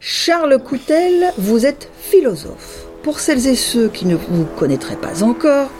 [0.00, 2.86] Charles Coutel, vous êtes philosophe.
[3.02, 5.70] Pour celles et ceux qui ne vous connaîtraient pas encore,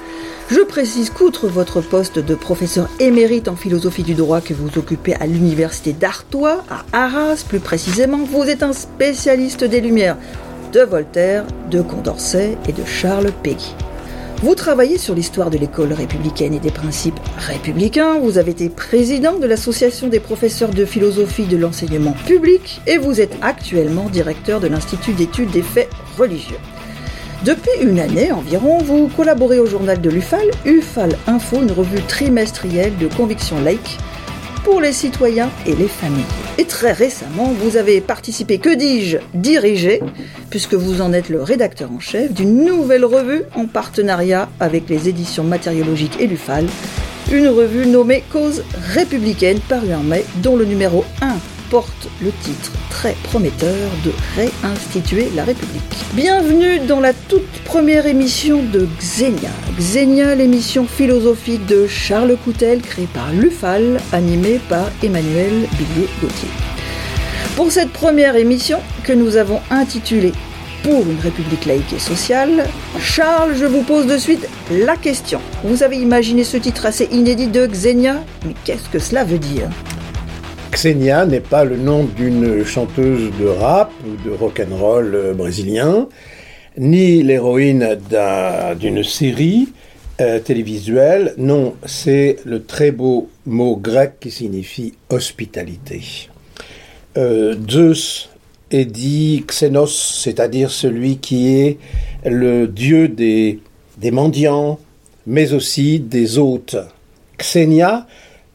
[0.51, 5.15] je précise qu'outre votre poste de professeur émérite en philosophie du droit que vous occupez
[5.15, 10.17] à l'université d'Artois, à Arras plus précisément, vous êtes un spécialiste des Lumières,
[10.73, 13.75] de Voltaire, de Condorcet et de Charles Péguy.
[14.41, 19.37] Vous travaillez sur l'histoire de l'école républicaine et des principes républicains, vous avez été président
[19.37, 24.69] de l'association des professeurs de philosophie de l'enseignement public et vous êtes actuellement directeur de
[24.69, 26.59] l'Institut d'études des faits religieux.
[27.45, 32.97] Depuis une année environ, vous collaborez au journal de l'UFAL, UFAL Info, une revue trimestrielle
[32.97, 33.99] de conviction laïque
[34.65, 36.25] pour les citoyens et les familles.
[36.59, 40.01] Et très récemment, vous avez participé, que dis-je, dirigé,
[40.51, 45.09] puisque vous en êtes le rédacteur en chef, d'une nouvelle revue en partenariat avec les
[45.09, 46.67] éditions matériologiques et l'UFAL,
[47.31, 51.37] une revue nommée Cause républicaine parue en mai, dont le numéro 1
[51.71, 55.83] porte le titre très prometteur de réinstituer la République.
[56.15, 59.51] Bienvenue dans la toute première émission de Xenia.
[59.79, 66.49] Xenia, l'émission philosophique de Charles Coutel, créée par l'UFAL, animée par Emmanuel Billier-Gauthier.
[67.57, 70.33] Pour cette première émission, que nous avons intitulée
[70.83, 72.65] Pour une République laïque et sociale,
[73.01, 75.41] Charles, je vous pose de suite la question.
[75.65, 79.69] Vous avez imaginé ce titre assez inédit de Xenia, mais qu'est-ce que cela veut dire?
[80.79, 86.07] Xenia n'est pas le nom d'une chanteuse de rap ou de rock'n'roll euh, brésilien,
[86.77, 87.99] ni l'héroïne
[88.79, 89.71] d'une série
[90.21, 91.35] euh, télévisuelle.
[91.37, 96.29] Non, c'est le très beau mot grec qui signifie hospitalité.
[97.17, 98.31] Euh, Zeus
[98.71, 101.79] est dit Xenos, c'est-à-dire celui qui est
[102.25, 103.59] le dieu des,
[103.97, 104.79] des mendiants,
[105.27, 106.77] mais aussi des hôtes.
[107.37, 108.07] Xenia,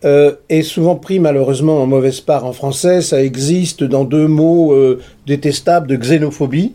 [0.06, 3.02] euh, est souvent pris malheureusement en mauvaise part en français.
[3.02, 6.74] Ça existe dans deux mots euh, détestables de xénophobie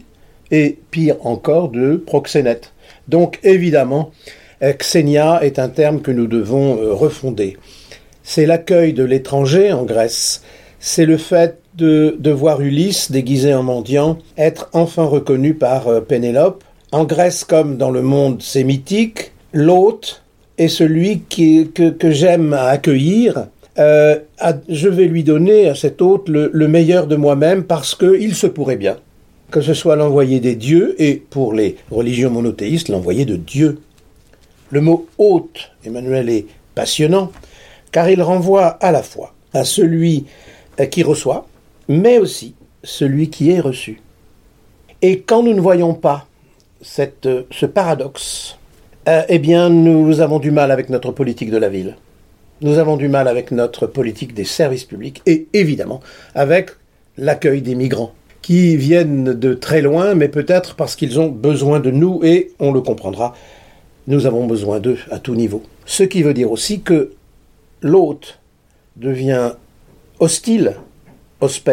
[0.51, 2.73] et pire encore de proxénète.
[3.07, 4.13] Donc évidemment,
[4.63, 7.59] euh, xénia est un terme que nous devons refonder.
[8.23, 10.43] C'est l'accueil de l'étranger en Grèce.
[10.81, 16.65] C'est le fait de, de, voir Ulysse déguisé en mendiant être enfin reconnu par Pénélope.
[16.93, 20.23] En Grèce comme dans le monde sémitique, l'hôte
[20.59, 23.47] est celui qui, que, j'aime accueillir.
[23.79, 24.19] Euh,
[24.69, 28.49] je vais lui donner à cet hôte le, le meilleur de moi-même parce qu'il se
[28.49, 28.97] pourrait bien
[29.51, 33.81] que ce soit l'envoyé des dieux et pour les religions monothéistes l'envoyé de Dieu.
[34.71, 37.33] Le mot hôte, Emmanuel, est passionnant
[37.91, 40.27] car il renvoie à la fois à celui
[40.79, 41.47] euh, qui reçoit,
[41.89, 42.55] mais aussi
[42.85, 44.03] celui qui est reçu.
[45.01, 46.27] Et quand nous ne voyons pas
[46.83, 48.59] cette, ce paradoxe,
[49.09, 51.97] euh, eh bien, nous avons du mal avec notre politique de la ville.
[52.61, 56.01] Nous avons du mal avec notre politique des services publics et évidemment
[56.35, 56.73] avec
[57.17, 61.91] l'accueil des migrants qui viennent de très loin, mais peut-être parce qu'ils ont besoin de
[61.91, 63.35] nous et on le comprendra,
[64.09, 65.63] nous avons besoin d'eux à tout niveau.
[65.87, 67.13] Ce qui veut dire aussi que
[67.81, 68.41] l'hôte
[68.97, 69.53] devient
[70.21, 70.75] hostile,
[71.41, 71.71] hospes,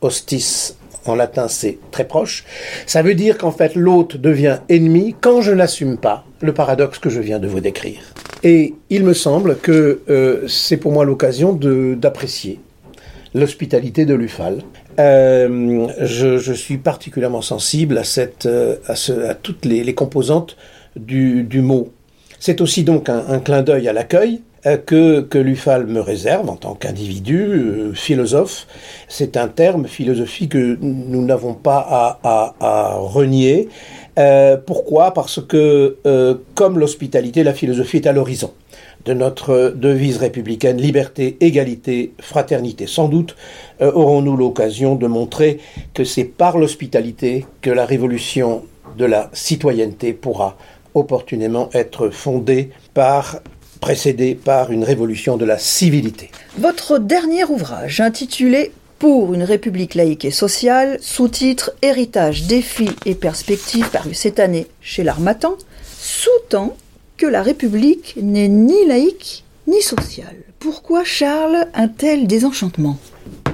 [0.00, 2.44] hostis en latin c'est très proche,
[2.86, 7.10] ça veut dire qu'en fait l'hôte devient ennemi quand je n'assume pas le paradoxe que
[7.10, 8.00] je viens de vous décrire.
[8.42, 12.60] Et il me semble que euh, c'est pour moi l'occasion d'apprécier
[13.34, 14.62] l'hospitalité de l'UFAL.
[14.98, 18.02] Euh, je, suis particulièrement sensible à,
[18.46, 20.56] euh, toutes les, composantes
[20.96, 21.92] du, mot.
[22.40, 26.74] C'est aussi donc un clin d'œil à l'accueil, que, que l'UFAL me réserve en tant
[26.74, 28.66] qu'individu, euh, philosophe.
[29.08, 33.68] C'est un terme, philosophie, que nous n'avons pas à, à, renier.
[34.18, 35.12] Euh, pourquoi?
[35.14, 35.96] Parce que,
[36.54, 38.52] comme l'hospitalité, la philosophie est à l'horizon
[39.06, 42.86] de notre devise républicaine liberté, égalité, fraternité.
[42.86, 43.34] Sans doute
[43.80, 45.58] aurons-nous l'occasion de montrer
[45.94, 48.62] que c'est par l'hospitalité que la révolution
[48.98, 50.56] de la citoyenneté pourra
[50.94, 53.40] opportunément être fondée par
[53.80, 56.30] précédé par une révolution de la civilité.
[56.58, 63.88] Votre dernier ouvrage, intitulé Pour une République laïque et sociale, sous-titre Héritage, défis et perspectives,
[63.90, 65.56] paru cette année chez l'Armatan,
[65.98, 66.76] sous-tend
[67.16, 70.36] que la République n'est ni laïque ni sociale.
[70.58, 72.98] Pourquoi Charles un tel désenchantement?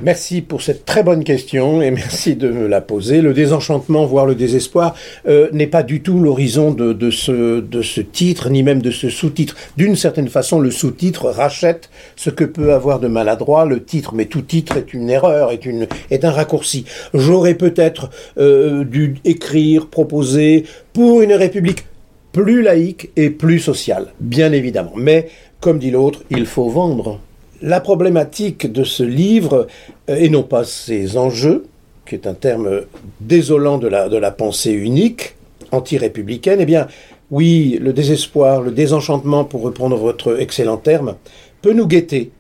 [0.03, 3.21] Merci pour cette très bonne question et merci de me la poser.
[3.21, 4.95] Le désenchantement, voire le désespoir,
[5.27, 9.57] euh, n'est pas du tout l'horizon de, ce, titre, ni même de ce sous-titre.
[9.77, 14.27] D'une certaine façon, le sous-titre rachète ce que peut avoir de maladroit le titre, mais
[14.27, 15.51] tout titre est une erreur,
[16.11, 16.85] est un raccourci.
[17.15, 21.85] J'aurais peut-être euh, dû écrire, proposer pour une république
[22.37, 24.93] plus laïque et plus sociale, bien évidemment.
[24.94, 27.19] Mais, comme dit l'autre, il faut vendre.
[27.62, 29.67] La problématique de ce livre,
[30.11, 31.65] euh, et non pas ses enjeux,
[32.05, 32.83] qui est un terme
[33.23, 35.37] désolant de la, de la pensée unique,
[35.73, 36.88] anti-républicaine, eh bien,
[37.31, 41.17] oui, le désespoir, le désenchantement, pour reprendre votre excellent terme,
[41.62, 42.32] peut nous guetter.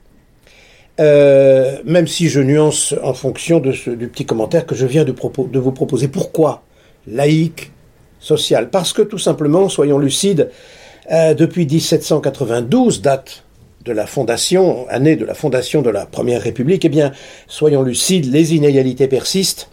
[1.00, 5.04] Euh, même si je nuance en fonction de ce, du petit commentaire que je viens
[5.04, 5.14] de,
[5.52, 6.08] de vous proposer.
[6.08, 6.64] Pourquoi
[7.06, 7.70] laïque,
[8.70, 10.50] Parce que tout simplement, soyons lucides,
[11.12, 13.44] euh, depuis 1792, date
[13.84, 17.12] de la fondation, année de la fondation de la Première République, eh bien,
[17.46, 19.70] soyons lucides, les inégalités persistent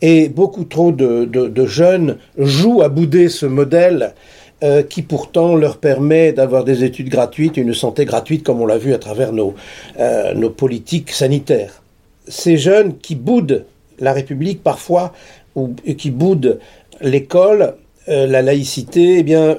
[0.00, 4.14] et beaucoup trop de, de, jeunes jouent à bouder ce modèle
[4.64, 8.78] euh, qui pourtant leur permet d'avoir des études gratuites, une santé gratuite, comme on l'a
[8.78, 9.54] vu à travers nos,
[10.00, 11.82] euh, nos politiques sanitaires.
[12.26, 13.64] Ces jeunes qui boudent
[14.00, 15.12] la République parfois,
[15.54, 16.58] ou qui boudent
[17.00, 17.74] l'école,
[18.08, 19.56] euh, la laïcité, eh bien,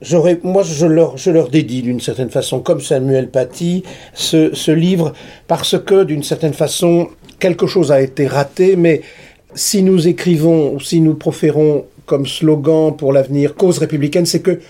[0.00, 3.82] j'aurais, moi, je leur, je leur dédie d'une certaine façon, comme Samuel Paty,
[4.14, 5.12] ce, ce livre,
[5.46, 9.02] parce que d'une certaine façon, quelque chose a été raté, mais
[9.54, 14.60] si nous écrivons ou si nous proférons comme slogan pour l'avenir cause républicaine, c'est que,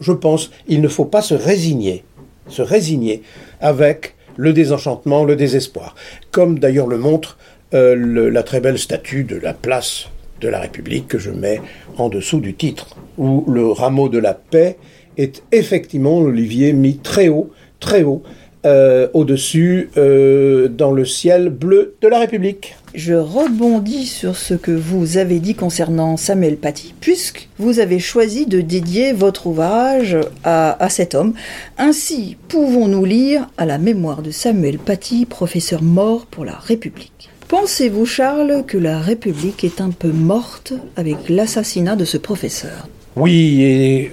[0.00, 2.04] je pense, il ne faut pas se résigner,
[2.48, 3.22] se résigner
[3.60, 5.94] avec le désenchantement, le désespoir,
[6.30, 7.38] comme d'ailleurs le montre
[7.74, 10.08] euh, la très belle statue de la place
[10.40, 11.60] de la République que je mets
[11.98, 14.76] en dessous du titre, où le rameau de la paix
[15.16, 17.50] est effectivement l'olivier mis très haut,
[17.80, 18.22] très haut,
[18.66, 22.74] euh, au-dessus euh, dans le ciel bleu de la République.
[22.94, 28.44] Je rebondis sur ce que vous avez dit concernant Samuel Paty, puisque vous avez choisi
[28.44, 31.34] de dédier votre ouvrage à, à cet homme.
[31.78, 37.30] Ainsi, pouvons-nous lire à la mémoire de Samuel Paty, professeur mort pour la République.
[37.48, 42.88] Pensez-vous, Charles, que la République est un peu morte avec l'assassinat de ce professeur?
[43.14, 44.12] Oui, et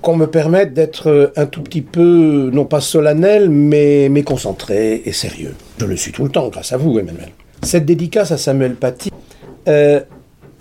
[0.00, 5.12] qu'on me permette d'être un tout petit peu, non pas solennel, mais, mais concentré et
[5.12, 5.54] sérieux.
[5.78, 7.30] Je le suis tout le temps, grâce à vous, Emmanuel.
[7.62, 9.10] Cette dédicace à Samuel Paty
[9.68, 10.00] euh,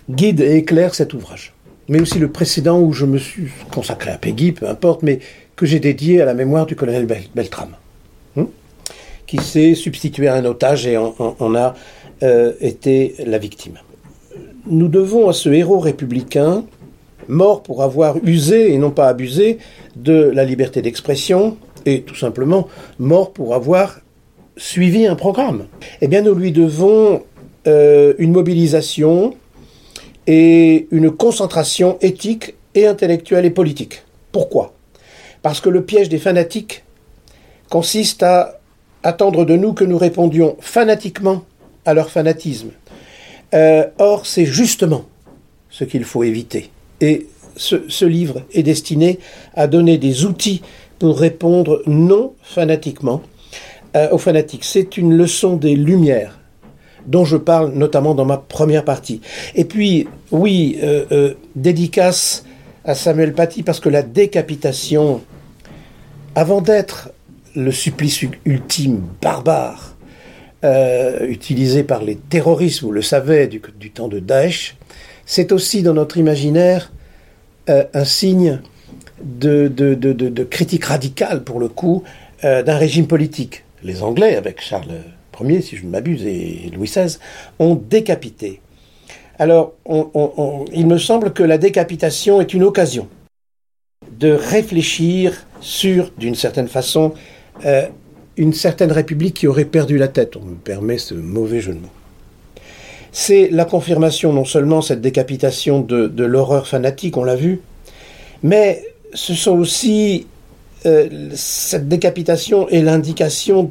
[0.10, 1.54] guide et éclaire cet ouvrage.
[1.88, 5.20] Mais aussi le précédent où je me suis consacré à Peggy, peu importe, mais
[5.56, 7.70] que j'ai dédié à la mémoire du colonel Beltram,
[8.38, 8.48] hein,
[9.28, 11.74] qui s'est substitué à un otage et en, a
[12.24, 13.80] euh, été la victime.
[14.68, 16.64] Nous devons à ce héros républicain
[17.28, 19.58] mort pour avoir usé et non pas abusé
[19.96, 22.68] de la liberté d'expression, et tout simplement
[23.00, 24.00] mort pour avoir
[24.58, 25.66] suivi un programme.
[26.02, 27.24] Eh bien, nous lui devons
[27.68, 29.36] euh, une mobilisation
[30.28, 34.04] et une concentration éthique et intellectuelle et politique.
[34.32, 34.74] Pourquoi?
[35.42, 36.84] Parce que le piège des fanatiques
[37.70, 38.60] consiste à
[39.04, 41.44] attendre de nous que nous répondions fanatiquement
[41.86, 42.72] à leur fanatisme.
[43.54, 45.06] Euh, or, c'est justement
[45.70, 46.70] ce qu'il faut éviter.
[47.00, 49.20] Et ce, livre est destiné
[49.56, 50.62] à donner des outils
[51.00, 53.22] pour répondre non fanatiquement
[53.96, 54.64] euh, aux fanatiques.
[54.64, 56.40] C'est une leçon des Lumières
[57.08, 59.22] dont je parle notamment dans ma première partie.
[59.56, 62.46] Et puis, oui, euh, dédicace
[62.86, 65.22] à Samuel Paty parce que la décapitation,
[66.36, 67.10] avant d'être
[67.56, 69.91] le supplice ultime, barbare,
[70.64, 74.76] utilisé par les terroristes, vous le savez, du, du temps de Daesh,
[75.26, 76.92] c'est aussi dans notre imaginaire
[77.70, 78.60] euh, un signe
[79.24, 82.04] de, critique radicale, pour le coup,
[82.44, 83.64] euh, d'un régime politique.
[83.84, 84.92] Les Anglais, avec Charles
[85.40, 87.18] Ier, si je ne m'abuse, et Louis XVI,
[87.60, 88.62] ont décapité.
[89.40, 89.74] Alors,
[90.74, 93.08] il me semble que la décapitation est une occasion
[94.12, 97.14] de réfléchir sur, d'une certaine façon,
[97.66, 97.88] euh,
[98.38, 100.36] une certaine république qui aurait perdu la tête.
[100.36, 101.90] On me permet ce mauvais jeu de mots
[103.12, 107.62] c'est la confirmation non seulement cette décapitation de, l'horreur fanatique, on l'a vu,
[108.44, 108.84] mais
[109.14, 110.28] ce sont aussi
[110.86, 113.70] euh, cette décapitation est l'indication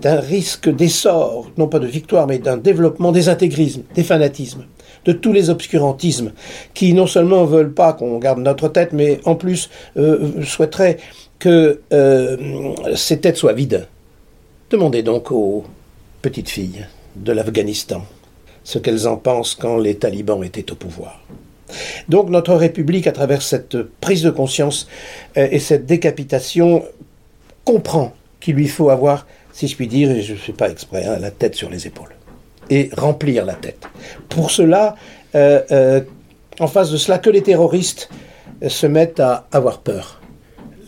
[0.00, 4.64] d'un risque d'essor, non pas de victoire, mais d'un développement des intégrismes, des fanatismes,
[5.06, 6.32] de tous les obscurantismes,
[6.74, 10.98] qui non seulement veulent pas qu'on garde notre tête, mais en plus euh, souhaiteraient
[11.40, 12.36] que euh,
[12.94, 13.88] ces têtes soient vides.
[14.70, 15.64] Demandez donc aux
[16.22, 18.04] petites filles de l'Afghanistan
[18.62, 21.20] ce qu'elles en pensent quand les talibans étaient au pouvoir.
[22.08, 24.86] Donc notre République, à travers cette prise de conscience
[25.36, 26.84] euh, et cette décapitation,
[27.64, 31.04] comprend qu'il lui faut avoir, si je puis dire, et je ne fais pas exprès,
[31.04, 32.14] hein, la tête sur les épaules.
[32.68, 33.88] Et remplir la tête.
[34.28, 34.94] Pour cela,
[35.34, 36.00] euh,
[36.60, 38.10] en face de cela, que les terroristes
[38.66, 40.19] se mettent à avoir peur.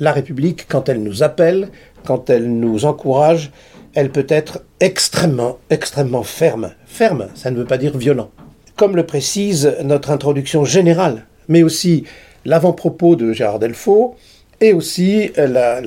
[0.03, 1.69] La République, quand elle nous appelle,
[2.05, 3.53] quand elle nous encourage,
[3.95, 6.73] elle peut être extrêmement, extrêmement ferme.
[6.87, 8.29] Ferme, ça ne veut pas dire violent.
[8.75, 12.03] Comme le précise notre introduction générale, mais aussi
[12.45, 14.17] l'avant-propos de Gérard Delfaux,
[14.61, 15.81] et aussi la,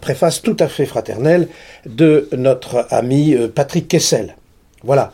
[0.00, 1.46] préface tout à fait fraternelle
[1.84, 4.36] de notre ami euh, Patrick Kessel.
[4.84, 5.12] Voilà.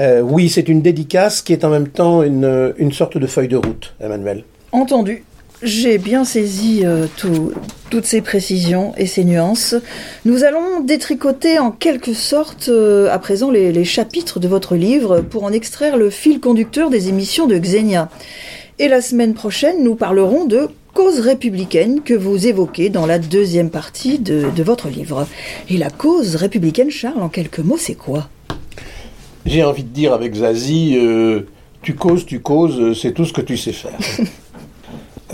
[0.00, 3.48] Euh, oui, c'est une dédicace qui est en même temps une, une sorte de feuille
[3.48, 4.44] de route, Emmanuel.
[4.72, 5.24] Entendu.
[5.62, 7.52] J'ai bien saisi euh, tout-
[7.88, 9.74] toutes ces précisions et ces nuances.
[10.26, 15.20] Nous allons détricoter en quelque sorte euh, à présent les, les chapitres de votre livre
[15.22, 18.10] pour en extraire le fil conducteur des émissions de Xenia.
[18.78, 23.70] Et la semaine prochaine, nous parlerons de cause républicaine que vous évoquez dans la deuxième
[23.70, 25.26] partie de, de votre livre.
[25.70, 28.28] Et la cause républicaine, Charles, en quelques mots, c'est quoi?
[29.46, 31.40] J'ai envie de dire avec Zazie, euh,
[31.80, 33.96] tu causes, tu causes, c'est tout ce que tu sais faire.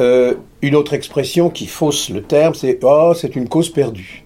[0.00, 4.24] Euh, une autre expression qui fausse le terme, c'est Oh, c'est une cause perdue.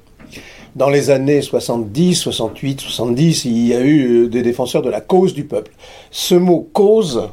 [0.77, 5.01] Dans les années 70, 68, 70, il y a eu euh, des défenseurs de la
[5.01, 5.73] cause du peuple.
[6.11, 7.29] Ce mot cause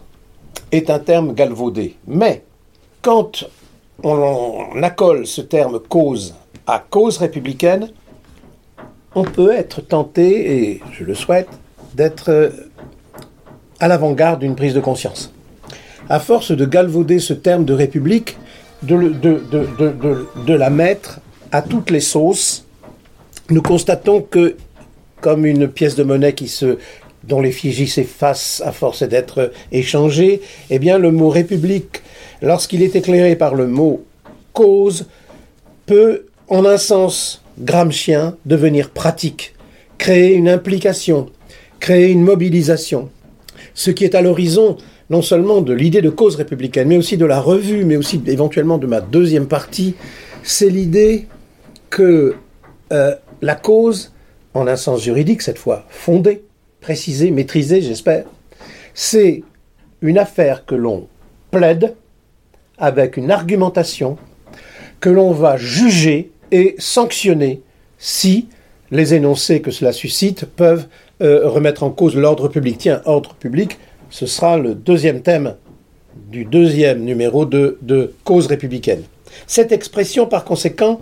[0.72, 1.96] est un terme galvaudé.
[2.08, 2.44] Mais
[3.02, 3.44] quand
[4.04, 6.36] on, on accole ce terme cause
[6.66, 7.90] à cause républicaine,
[9.16, 11.50] on peut être tenté, et je le souhaite,
[11.94, 12.50] d'être euh,
[13.80, 15.32] à l'avant-garde d'une prise de conscience.
[16.10, 18.38] À force de galvauder ce terme de république,
[18.84, 21.20] de, la mettre
[21.52, 22.66] à toutes les sauces,
[23.50, 24.56] nous constatons que,
[25.22, 26.78] comme une pièce de monnaie qui se,
[27.24, 32.02] dont l'effigie s'efface à force d'être échangée, eh bien le mot république,
[32.42, 34.04] lorsqu'il est éclairé par le mot
[34.52, 35.08] cause,
[35.86, 39.54] peut, en un sens gramscien, devenir pratique,
[39.98, 41.30] créer une implication,
[41.80, 43.10] créer une mobilisation.
[43.74, 44.78] Ce qui est à l'horizon
[45.10, 48.78] non seulement de l'idée de cause républicaine, mais aussi de la revue, mais aussi éventuellement
[48.78, 49.96] de ma deuxième partie,
[50.44, 51.28] c'est l'idée
[51.90, 52.36] que
[52.92, 54.14] euh, la cause,
[54.54, 56.44] en un sens juridique cette fois, fondée,
[56.82, 58.26] précisée, maîtrisée, j'espère,
[58.94, 59.44] c'est
[60.02, 61.08] une affaire que l'on
[61.52, 61.96] plaide
[62.78, 64.18] avec une argumentation
[65.00, 67.62] que l'on va juger et sanctionner
[67.98, 68.48] si
[68.92, 70.88] les énoncés que cela suscite peuvent
[71.22, 72.78] euh, remettre en cause l'ordre public.
[72.80, 73.78] Tiens, ordre public,
[74.10, 75.56] ce sera le deuxième thème
[76.30, 79.04] du deuxième numéro de, de Cause républicaine.
[79.48, 81.02] Cette expression, par conséquent,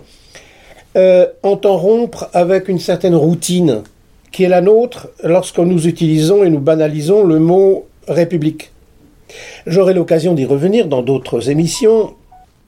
[0.96, 3.82] euh, entend rompre avec une certaine routine
[4.30, 8.72] qui est la nôtre lorsque nous utilisons et nous banalisons le mot République.
[9.66, 12.14] J'aurai l'occasion d'y revenir dans d'autres émissions.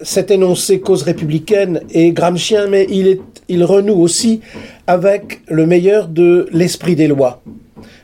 [0.00, 4.40] Cet énoncé cause républicaine est gramscien, mais il, est, il renoue aussi
[4.86, 7.42] avec le meilleur de l'esprit des lois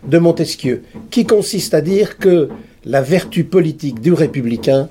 [0.07, 2.49] de Montesquieu, qui consiste à dire que
[2.85, 4.89] la vertu politique du républicain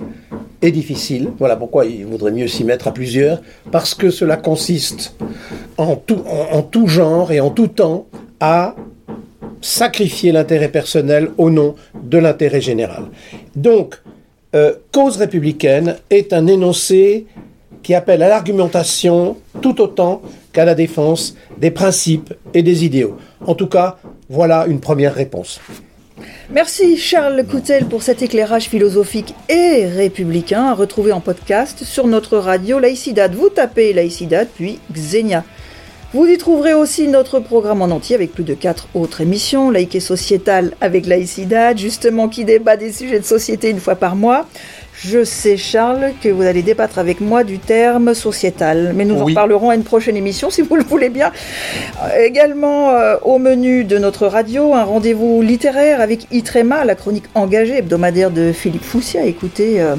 [0.62, 1.30] est difficile.
[1.38, 3.40] Voilà pourquoi il vaudrait mieux s'y mettre à plusieurs,
[3.70, 5.14] parce que cela consiste
[5.78, 8.06] en tout, en, en tout genre et en tout temps
[8.40, 8.74] à
[9.60, 13.04] sacrifier l'intérêt personnel au nom de l'intérêt général.
[13.56, 14.00] Donc,
[14.54, 17.26] euh, cause républicaine est un énoncé
[17.82, 23.16] qui appelle à l'argumentation tout autant qu'à la défense des principes et des idéaux.
[23.46, 25.60] En tout cas, voilà une première réponse.
[26.50, 32.38] Merci Charles Coutel pour cet éclairage philosophique et républicain à retrouver en podcast sur notre
[32.38, 33.34] radio Laïcidad.
[33.34, 35.44] Vous tapez Laïcidad puis Xenia.
[36.12, 39.94] Vous y trouverez aussi notre programme en entier avec plus de quatre autres émissions, laïque
[39.94, 44.48] et sociétale avec Laïcidad, justement qui débat des sujets de société une fois par mois.
[45.02, 49.32] Je sais, Charles, que vous allez débattre avec moi du terme sociétal, mais nous Oui.
[49.32, 51.32] en parlerons à une prochaine émission si vous le voulez bien.
[52.02, 57.24] Euh, Également euh, au menu de notre radio, un rendez-vous littéraire avec Itrema, la chronique
[57.34, 59.96] engagée hebdomadaire de Philippe Foussia, écoutez euh,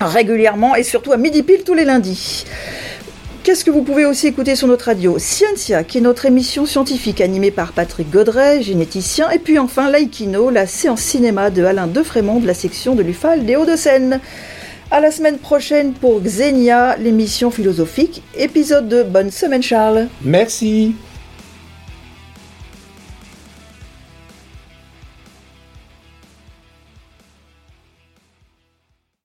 [0.00, 2.46] régulièrement et surtout à midi pile tous les lundis.
[3.44, 7.20] Qu'est-ce que vous pouvez aussi écouter sur notre radio Scientia, qui est notre émission scientifique
[7.20, 12.40] animée par Patrick Godret, généticien, et puis enfin Laïkino, la séance cinéma de Alain Defrémont
[12.40, 14.20] de la section de l'UFAL des Hauts-de-Seine.
[14.90, 20.08] À la semaine prochaine pour Xenia, l'émission philosophique, épisode de Bonne semaine Charles.
[20.22, 20.94] Merci.